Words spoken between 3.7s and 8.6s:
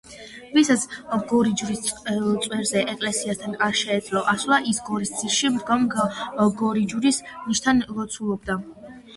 შეეძლო ასვლა, ის გორის ძირში მდგომ გორიჯვრის ნიშთან ლოცულობდა.